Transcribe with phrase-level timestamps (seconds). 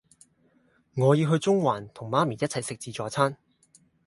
[0.95, 3.37] 我要去中環同媽咪一齊食自助餐